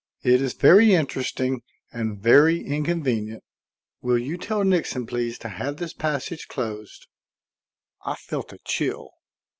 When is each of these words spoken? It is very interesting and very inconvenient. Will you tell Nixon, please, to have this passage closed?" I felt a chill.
It 0.23 0.41
is 0.41 0.53
very 0.53 0.95
interesting 0.95 1.61
and 1.91 2.17
very 2.17 2.65
inconvenient. 2.65 3.43
Will 4.01 4.17
you 4.17 4.35
tell 4.35 4.63
Nixon, 4.63 5.05
please, 5.05 5.37
to 5.37 5.47
have 5.47 5.77
this 5.77 5.93
passage 5.93 6.47
closed?" 6.47 7.05
I 8.03 8.15
felt 8.15 8.51
a 8.51 8.57
chill. 8.65 9.11